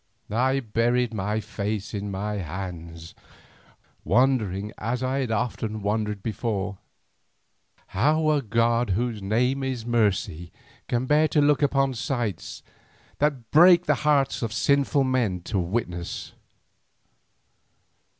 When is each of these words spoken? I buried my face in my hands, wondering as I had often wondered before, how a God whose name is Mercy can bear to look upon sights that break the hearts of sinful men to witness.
I 0.33 0.61
buried 0.61 1.13
my 1.13 1.39
face 1.39 1.93
in 1.93 2.09
my 2.09 2.37
hands, 2.37 3.13
wondering 4.03 4.73
as 4.79 5.03
I 5.03 5.19
had 5.19 5.29
often 5.29 5.83
wondered 5.83 6.23
before, 6.23 6.79
how 7.89 8.31
a 8.31 8.41
God 8.41 8.89
whose 8.97 9.21
name 9.21 9.61
is 9.61 9.85
Mercy 9.85 10.51
can 10.87 11.05
bear 11.05 11.27
to 11.27 11.39
look 11.39 11.61
upon 11.61 11.93
sights 11.93 12.63
that 13.19 13.51
break 13.51 13.85
the 13.85 13.93
hearts 14.01 14.41
of 14.41 14.51
sinful 14.53 15.03
men 15.03 15.41
to 15.41 15.59
witness. 15.59 16.33